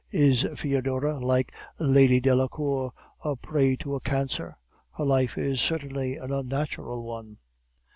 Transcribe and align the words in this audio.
Is 0.09 0.45
Foedora, 0.55 1.19
like 1.21 1.51
Lady 1.77 2.19
Delacour, 2.19 2.91
a 3.23 3.35
prey 3.35 3.75
to 3.75 3.93
a 3.93 3.99
cancer? 3.99 4.57
Her 4.97 5.05
life 5.05 5.37
is 5.37 5.61
certainly 5.61 6.15
an 6.17 6.33
unnatural 6.33 7.03
one. 7.03 7.37